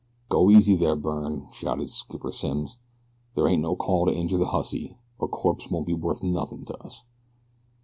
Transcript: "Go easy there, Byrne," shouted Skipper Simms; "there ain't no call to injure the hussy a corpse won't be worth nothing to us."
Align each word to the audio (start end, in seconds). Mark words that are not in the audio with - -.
"Go 0.29 0.49
easy 0.49 0.75
there, 0.75 0.95
Byrne," 0.95 1.47
shouted 1.51 1.87
Skipper 1.91 2.31
Simms; 2.31 2.79
"there 3.35 3.47
ain't 3.47 3.61
no 3.61 3.75
call 3.75 4.07
to 4.07 4.11
injure 4.11 4.39
the 4.39 4.47
hussy 4.47 4.97
a 5.21 5.27
corpse 5.27 5.69
won't 5.69 5.85
be 5.85 5.93
worth 5.93 6.23
nothing 6.23 6.65
to 6.65 6.83
us." 6.83 7.03